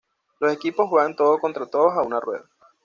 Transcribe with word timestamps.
Los 0.39 0.51
equipos 0.51 0.89
juegan 0.89 1.15
todo 1.15 1.37
contra 1.37 1.67
todos 1.67 1.93
a 1.93 2.01
una 2.01 2.19
rueda. 2.19 2.49